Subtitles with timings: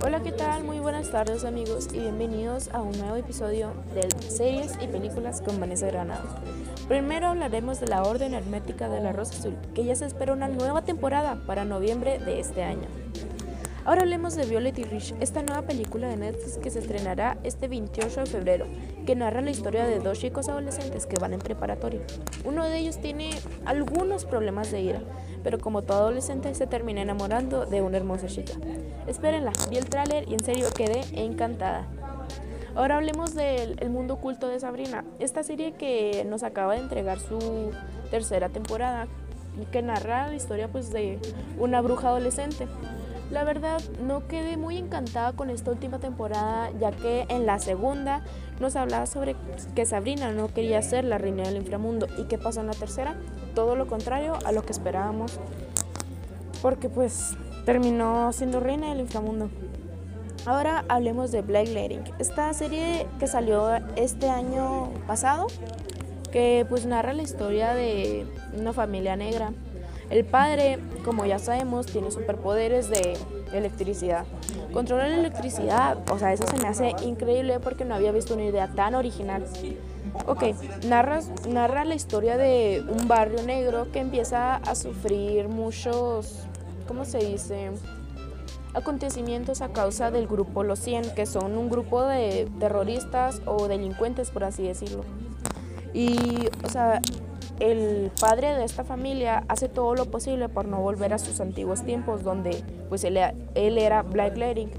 [0.00, 0.62] Hola, ¿qué tal?
[0.62, 5.58] Muy buenas tardes amigos y bienvenidos a un nuevo episodio de Series y Películas con
[5.58, 6.30] Vanessa Granados.
[6.86, 10.46] Primero hablaremos de la Orden Hermética de la Rosa Azul, que ya se espera una
[10.46, 12.86] nueva temporada para noviembre de este año.
[13.88, 17.68] Ahora hablemos de Violet y Rich, esta nueva película de Netflix que se estrenará este
[17.68, 18.66] 28 de febrero,
[19.06, 22.02] que narra la historia de dos chicos adolescentes que van en preparatoria.
[22.44, 23.30] Uno de ellos tiene
[23.64, 25.00] algunos problemas de ira,
[25.42, 28.52] pero como todo adolescente se termina enamorando de una hermosa chica.
[29.06, 31.86] Espérenla, vi el tráiler y en serio quedé encantada.
[32.74, 37.70] Ahora hablemos del mundo oculto de Sabrina, esta serie que nos acaba de entregar su
[38.10, 39.08] tercera temporada,
[39.72, 41.18] que narra la historia pues de
[41.58, 42.68] una bruja adolescente.
[43.30, 48.22] La verdad, no quedé muy encantada con esta última temporada, ya que en la segunda
[48.58, 49.36] nos hablaba sobre
[49.74, 52.06] que Sabrina no quería ser la reina del inframundo.
[52.16, 53.16] ¿Y qué pasó en la tercera?
[53.54, 55.38] Todo lo contrario a lo que esperábamos,
[56.62, 57.36] porque pues
[57.66, 59.50] terminó siendo reina del inframundo.
[60.46, 65.48] Ahora hablemos de Black Lightning, esta serie que salió este año pasado,
[66.30, 68.26] que pues narra la historia de
[68.56, 69.52] una familia negra
[70.10, 73.16] el padre, como ya sabemos, tiene superpoderes de
[73.52, 74.24] electricidad.
[74.72, 78.44] Controla la electricidad, o sea, eso se me hace increíble porque no había visto una
[78.44, 79.44] idea tan original.
[80.26, 80.44] Ok,
[80.86, 86.46] narra, narra la historia de un barrio negro que empieza a sufrir muchos,
[86.86, 87.70] ¿cómo se dice?
[88.74, 94.30] acontecimientos a causa del grupo Los 100, que son un grupo de terroristas o delincuentes,
[94.30, 95.04] por así decirlo.
[95.94, 97.00] Y, o sea,
[97.60, 101.84] el padre de esta familia hace todo lo posible por no volver a sus antiguos
[101.84, 103.18] tiempos donde pues él,
[103.54, 104.70] era Black Lightning,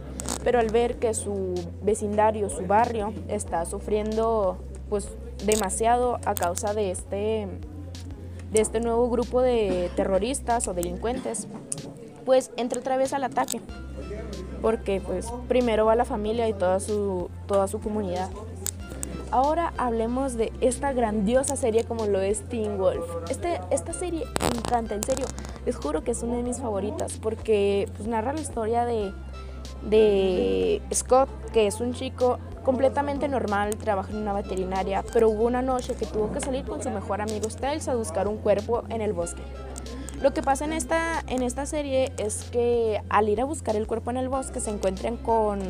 [0.43, 4.57] pero al ver que su vecindario, su barrio está sufriendo
[4.89, 5.09] pues
[5.45, 7.47] demasiado a causa de este
[8.52, 11.47] de este nuevo grupo de terroristas o delincuentes,
[12.25, 13.61] pues entra otra vez al ataque.
[14.59, 18.30] Porque pues primero va la familia y toda su toda su comunidad.
[19.31, 23.05] Ahora hablemos de esta grandiosa serie como lo es Teen Wolf.
[23.29, 25.27] Este, esta serie me encanta, en serio.
[25.65, 29.13] Les juro que es una de mis favoritas porque pues, narra la historia de,
[29.83, 35.61] de Scott, que es un chico completamente normal, trabaja en una veterinaria, pero hubo una
[35.61, 39.01] noche que tuvo que salir con su mejor amigo Styles a buscar un cuerpo en
[39.01, 39.43] el bosque.
[40.23, 43.85] Lo que pasa en esta, en esta serie es que al ir a buscar el
[43.85, 45.61] cuerpo en el bosque se encuentran con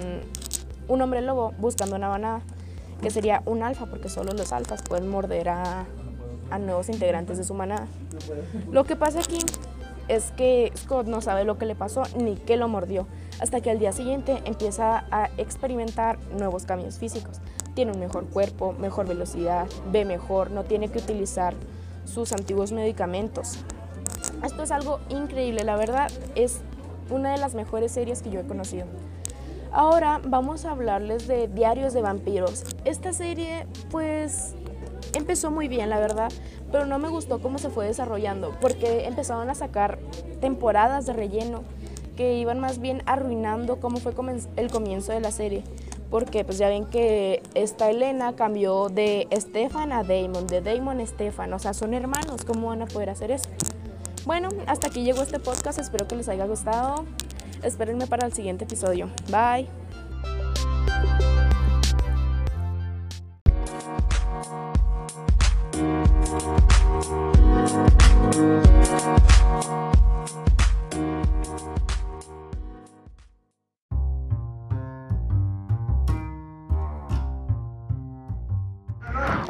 [0.87, 2.41] un hombre lobo buscando una banada
[3.01, 5.85] que sería un alfa, porque solo los alfas pueden morder a,
[6.59, 7.87] nuevos integrantes de su manada.
[8.71, 9.37] Lo que pasa aquí
[10.07, 13.07] es que Scott no sabe lo que le pasó ni qué lo mordió,
[13.39, 17.39] hasta que al día siguiente empieza a experimentar nuevos cambios físicos.
[17.75, 21.53] Tiene un mejor cuerpo, mejor velocidad, ve mejor, no tiene que utilizar
[22.05, 23.59] sus antiguos medicamentos.
[24.43, 26.61] Esto es algo increíble, la verdad es
[27.11, 28.85] una de las mejores series que yo he conocido.
[29.79, 32.65] Ahora vamos a hablarles de Diarios de Vampiros.
[32.83, 34.53] Esta serie pues
[35.13, 36.33] empezó muy bien, la verdad,
[36.69, 39.97] pero no me gustó cómo se fue desarrollando, porque empezaron a sacar
[40.41, 41.63] temporadas de relleno
[42.17, 44.13] que iban más bien arruinando cómo fue
[44.57, 45.63] el comienzo de la serie.
[46.09, 51.05] Porque pues ya ven que esta Elena cambió de Stefan a Damon, de Damon a
[51.05, 53.47] Stefan, o sea, son hermanos, ¿cómo van a poder hacer eso?
[54.25, 57.05] Bueno, hasta aquí llegó este podcast, espero que les haya gustado.
[57.63, 59.09] Espérenme para el siguiente episodio.
[59.29, 59.67] Bye.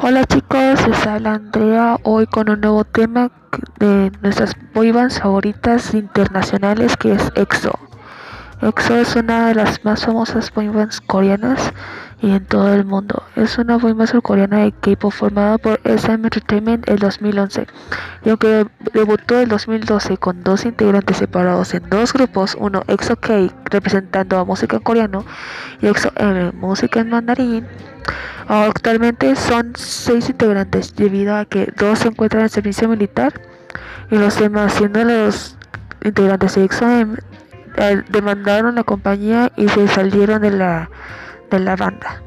[0.01, 3.31] Hola chicos, les habla Andrea hoy con un nuevo tema
[3.79, 7.88] de nuestras boybands favoritas internacionales que es EXO.
[8.61, 11.71] EXO es una de las más famosas boybands coreanas
[12.21, 13.23] y en todo el mundo.
[13.37, 17.67] Es una boyband surcoreana de K-pop formada por SM Entertainment en 2011
[18.25, 23.47] y aunque debutó en 2012 con dos integrantes separados en dos grupos, uno EXO K
[23.65, 25.25] representando a música en coreano
[25.81, 27.65] y EXO M música en mandarín,
[28.49, 33.39] actualmente son seis integrantes debido a que dos se encuentran en servicio militar
[34.11, 35.55] y los demás siendo los
[36.03, 37.38] integrantes de EXO M eh,
[38.09, 40.89] demandaron la compañía y se salieron de la,
[41.49, 42.21] de la banda.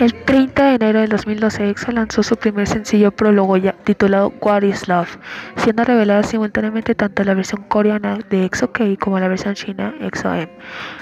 [0.00, 4.86] El 30 de enero de 2012 EXO lanzó su primer sencillo prólogo titulado What is
[4.86, 5.18] Love,
[5.56, 10.32] siendo revelada simultáneamente tanto la versión coreana de EXO K como la versión china EXO
[10.34, 10.48] M.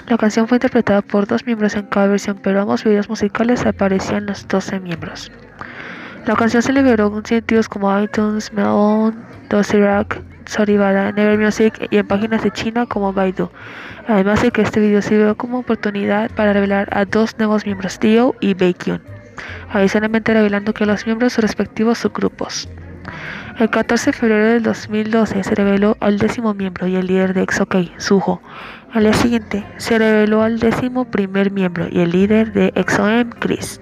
[0.07, 4.25] La canción fue interpretada por dos miembros en cada versión, pero ambos videos musicales aparecían
[4.25, 5.31] los 12 miembros.
[6.27, 9.15] La canción se liberó en sitios como iTunes, Melon,
[9.49, 13.49] Dosirak, Soribada, Never Music y en páginas de China como Baidu.
[14.09, 18.35] Además de que este video sirvió como oportunidad para revelar a dos nuevos miembros, Dio
[18.41, 19.01] y Baekhyun.
[19.71, 22.67] Adicionalmente revelando que los miembros sus respectivos subgrupos.
[23.57, 27.43] El 14 de febrero del 2012 se reveló al décimo miembro y el líder de
[27.43, 28.41] EXO-K, Suho.
[28.91, 33.79] Al día siguiente se reveló al décimo primer miembro y el líder de EXO-M, Chris.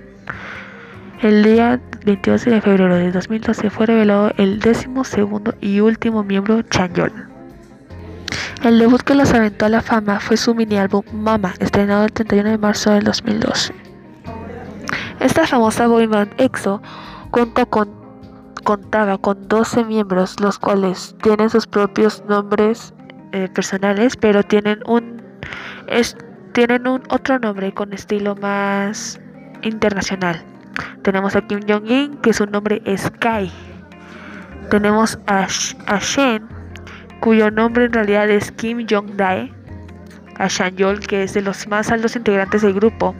[1.21, 6.61] El día 22 de febrero de 2012 fue revelado el décimo segundo y último miembro,
[6.61, 7.11] Chanyeol.
[8.63, 12.11] El debut que los aventó a la fama fue su mini álbum Mama, estrenado el
[12.11, 13.73] 31 de marzo del 2012.
[15.19, 16.81] Esta famosa boy band EXO
[18.63, 22.93] contaba con 12 miembros, los cuales tienen sus propios nombres
[23.31, 25.23] eh, personales, pero tienen un
[25.87, 26.15] es,
[26.53, 29.19] tienen un otro nombre con estilo más
[29.63, 30.43] internacional.
[31.01, 33.51] Tenemos a Kim Jong-un, que su nombre es Kai.
[34.69, 35.47] Tenemos a,
[35.87, 36.47] a Shen,
[37.19, 39.53] cuyo nombre en realidad es Kim Jong-dae.
[40.37, 43.15] A Shanyol, que es de los más altos integrantes del grupo,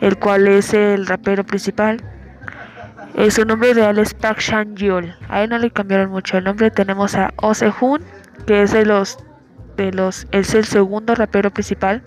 [0.00, 2.02] el cual es el rapero principal.
[3.14, 5.14] Eh, su nombre real es Park Shan-yeol.
[5.28, 6.72] A él no le cambiaron mucho el nombre.
[6.72, 8.02] Tenemos a Oh Se-hoon,
[8.46, 9.18] que es de los,
[9.76, 12.02] de los, es el segundo rapero principal,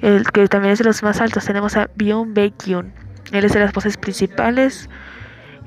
[0.00, 1.44] el que también es de los más altos.
[1.44, 2.92] Tenemos a Byung Baekhyun.
[3.32, 4.88] Él es de las voces principales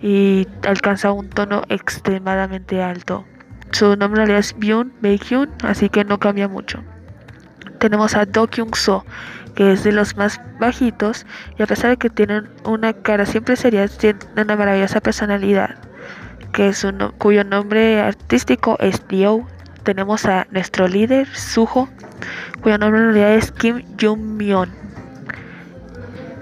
[0.02, 3.26] y alcanza un tono extremadamente alto.
[3.72, 6.84] Su nombre en realidad es Byung Baekhyun, así que no cambia mucho.
[7.80, 9.04] Tenemos a Do Kyung So,
[9.56, 11.26] que es de los más bajitos
[11.58, 15.76] y a pesar de que tienen una cara siempre seria, tiene una maravillosa personalidad,
[16.54, 16.86] que es
[17.18, 19.46] cuyo nombre artístico es Dio.
[19.84, 21.90] Tenemos a nuestro líder, Suho,
[22.62, 24.85] cuyo nombre en realidad es Kim Jung Myon.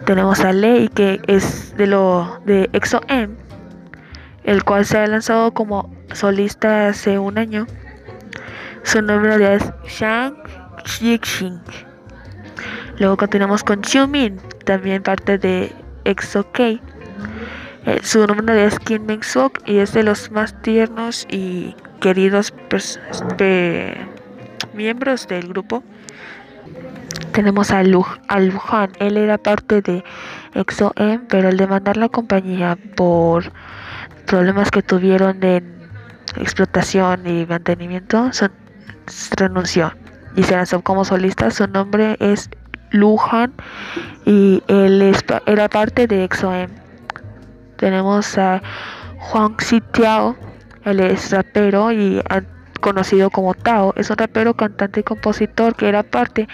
[0.06, 3.36] Tenemos a Lei, que es de lo de EXO M,
[4.44, 7.68] el cual se ha lanzado como solista hace un año.
[8.84, 10.36] Su nombre es Shang
[10.84, 11.62] Xixing.
[13.00, 15.72] Luego continuamos con Xiumin, también parte de
[16.04, 16.64] EXO-K.
[17.86, 22.54] Eh, su nombre es Kim Meng Sok y es de los más tiernos y queridos
[24.74, 25.82] miembros del grupo.
[27.33, 30.03] Tenemos a, Lu a él era parte de
[30.53, 33.51] EXO-M, pero al demandar la compañía por
[34.27, 35.89] problemas que tuvieron en
[36.38, 38.51] explotación y mantenimiento, son,
[39.35, 39.94] renunció
[40.35, 41.50] y se lanzó como solista.
[41.50, 42.51] Su nombre es
[42.91, 43.51] Luhan
[44.25, 46.71] y él es, era parte de EXO-M.
[47.77, 48.62] Tenemos a
[49.18, 49.57] Juan
[49.91, 50.35] Tiao,
[50.85, 52.21] él es rapero y
[52.83, 56.47] conocido como Tao, es un rapero, cantante y compositor que era parte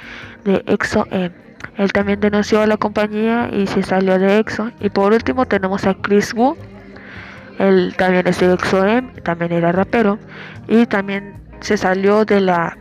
[0.45, 1.31] de EXO-M.
[1.77, 4.71] Él también denunció a la compañía y se salió de EXO.
[4.79, 6.55] Y por último tenemos a Chris Wu,
[7.57, 10.19] él también es de EXO-M, también era rapero
[10.67, 12.77] y también se salió de la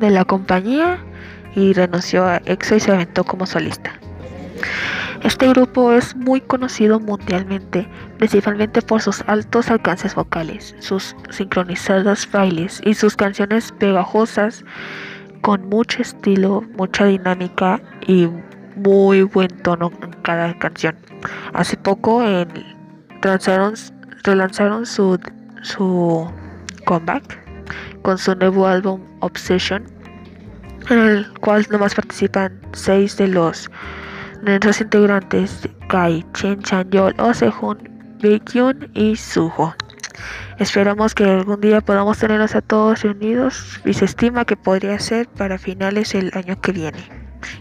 [0.00, 0.98] de la compañía
[1.54, 3.92] y renunció a EXO y se aventó como solista.
[5.22, 7.86] Este grupo es muy conocido mundialmente,
[8.18, 14.64] principalmente por sus altos alcances vocales, sus sincronizados bailes y sus canciones pegajosas
[15.40, 18.28] con mucho estilo, mucha dinámica y
[18.74, 20.96] muy buen tono en cada canción.
[21.52, 22.48] Hace poco en,
[23.22, 25.20] relanzaron su,
[25.62, 26.32] su
[26.84, 27.38] comeback
[28.02, 29.84] con su nuevo álbum Obsession,
[30.90, 33.70] en el cual nomás participan seis de los
[34.42, 37.78] nuestros integrantes Kai, Chen Chan-yeol, Oh Se-hoon,
[38.22, 39.74] Baekhyun y Suho.
[40.58, 45.28] Esperamos que algún día podamos tenerlos a todos reunidos y se estima que podría ser
[45.28, 46.98] para finales del año que viene.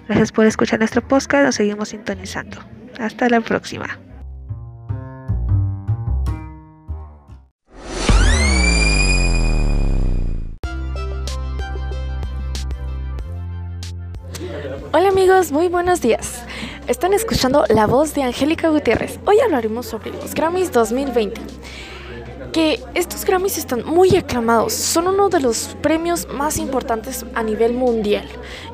[0.07, 2.57] Gracias por escuchar nuestro podcast, nos seguimos sintonizando.
[2.99, 3.99] Hasta la próxima.
[14.93, 16.40] Hola amigos, muy buenos días.
[16.91, 19.17] Están escuchando la voz de Angélica Gutiérrez.
[19.25, 21.39] Hoy hablaremos sobre los Grammys 2020.
[22.51, 27.75] Que estos Grammys están muy aclamados, son uno de los premios más importantes a nivel
[27.75, 28.27] mundial.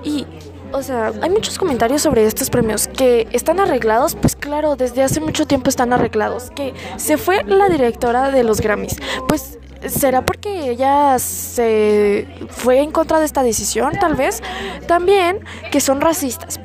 [0.03, 0.25] Y,
[0.71, 5.19] o sea, hay muchos comentarios sobre estos premios que están arreglados, pues claro, desde hace
[5.19, 6.49] mucho tiempo están arreglados.
[6.49, 8.95] Que se fue la directora de los Grammys,
[9.27, 14.41] pues ¿Será porque ella se fue en contra de esta decisión, tal vez?
[14.87, 15.39] También
[15.71, 16.59] que son racistas.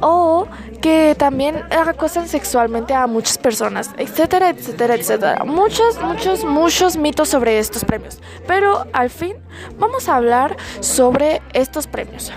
[0.00, 0.48] O
[0.80, 5.44] que también acosan sexualmente a muchas personas, etcétera, etcétera, etcétera.
[5.44, 8.18] Muchos, muchos, muchos mitos sobre estos premios.
[8.46, 9.36] Pero al fin
[9.78, 12.32] vamos a hablar sobre estos premios.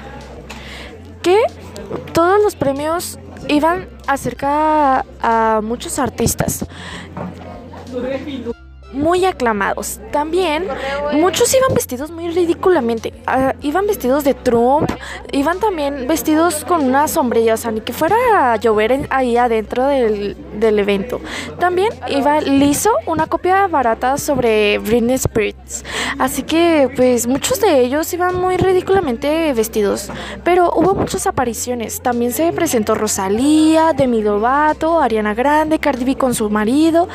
[1.21, 1.37] Que
[2.13, 6.65] todos los premios iban acerca a muchos artistas
[8.93, 9.99] muy aclamados.
[10.11, 10.67] También
[11.13, 13.13] muchos iban vestidos muy ridículamente.
[13.25, 14.89] Ah, iban vestidos de Trump,
[15.31, 19.85] iban también vestidos con una sombrilla, o sea, ni que fuera a llover ahí adentro
[19.85, 21.21] del, del, evento.
[21.59, 25.85] También iba liso una copia barata sobre Britney Spears.
[26.17, 30.09] Así que, pues, muchos de ellos iban muy ridículamente vestidos.
[30.43, 32.01] Pero hubo muchas apariciones.
[32.01, 37.07] También se presentó Rosalía, Demi Lovato, Ariana Grande, Cardi B con su marido,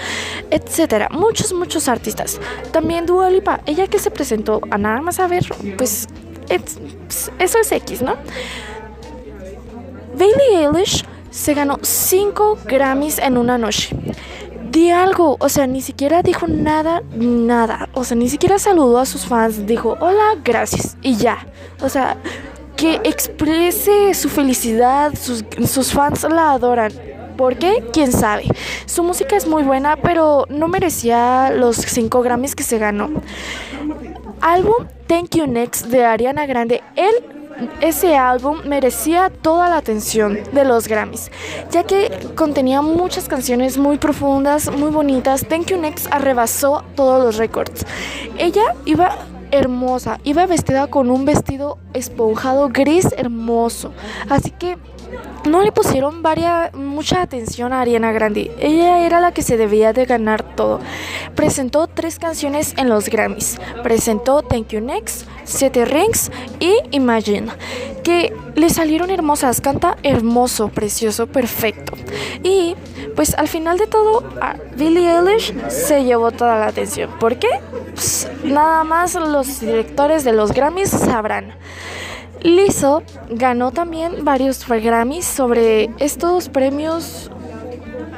[0.50, 1.08] etcétera.
[1.10, 2.40] Muchos, muchos muchos artistas.
[2.70, 5.44] También Dua Lipa, ella que se presentó a nada más a ver,
[5.76, 6.06] pues
[7.40, 8.14] eso es X, ¿no?
[10.16, 13.96] Bailey Eilish se ganó 5 Grammys en una noche.
[14.70, 17.88] Di algo, o sea, ni siquiera dijo nada, nada.
[17.94, 21.48] O sea, ni siquiera saludó a sus fans, dijo hola, gracias y ya.
[21.82, 22.16] O sea,
[22.76, 26.92] que exprese su felicidad, sus, sus fans la adoran.
[27.36, 27.84] ¿Por qué?
[27.92, 28.44] ¿Quién sabe?
[28.86, 33.10] Su música es muy buena, pero no merecía los 5 Grammys que se ganó.
[34.40, 36.82] Álbum Thank You Next de Ariana Grande.
[36.96, 37.14] Él
[37.80, 41.30] ese álbum merecía toda la atención de los Grammys,
[41.70, 45.46] ya que contenía muchas canciones muy profundas, muy bonitas.
[45.46, 47.86] Thank You Next arrebasó todos los récords.
[48.38, 49.16] Ella iba
[49.50, 53.92] hermosa, iba vestida con un vestido esponjado gris hermoso,
[54.28, 54.76] así que
[55.46, 58.50] no le pusieron varia, mucha atención a Ariana Grande.
[58.58, 60.80] Ella era la que se debía de ganar todo.
[61.34, 63.58] Presentó tres canciones en los Grammys.
[63.82, 67.48] Presentó Thank You Next, Siete Rings y Imagine,
[68.02, 69.60] que le salieron hermosas.
[69.60, 71.94] Canta hermoso, precioso, perfecto.
[72.42, 72.74] Y
[73.14, 74.24] pues al final de todo,
[74.76, 77.10] Billie Eilish se llevó toda la atención.
[77.18, 77.48] ¿Por qué?
[77.94, 81.54] Pues, nada más los directores de los Grammys sabrán.
[82.46, 87.28] Lizzo ganó también varios Grammys sobre estos premios.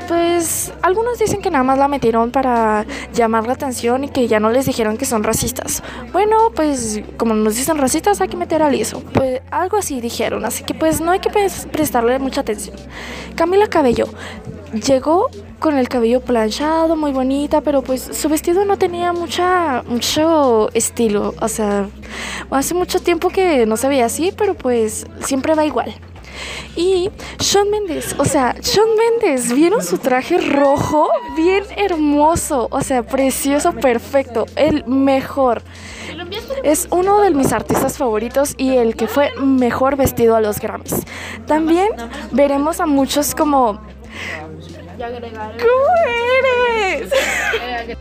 [0.07, 4.39] Pues algunos dicen que nada más la metieron para llamar la atención y que ya
[4.39, 5.83] no les dijeron que son racistas.
[6.13, 9.03] Bueno, pues como nos dicen racistas hay que meter a Lizzo.
[9.15, 12.77] Pues algo así dijeron, así que pues no hay que prestarle mucha atención.
[13.35, 14.09] Camila Cabello
[14.73, 20.71] llegó con el cabello planchado, muy bonita, pero pues su vestido no tenía mucha mucho
[20.75, 21.89] estilo, o sea,
[22.51, 25.95] hace mucho tiempo que no se veía así, pero pues siempre va igual.
[26.77, 27.11] Y
[27.41, 31.09] Shawn Mendes, o sea, Shawn Mendes, ¿vieron su traje rojo?
[31.37, 35.63] Bien hermoso, o sea, precioso, perfecto, el mejor.
[36.63, 41.03] Es uno de mis artistas favoritos y el que fue mejor vestido a los Grammys.
[41.47, 41.89] También
[42.31, 43.81] veremos a muchos como...
[44.99, 45.95] ¿Cómo
[46.43, 47.99] eres?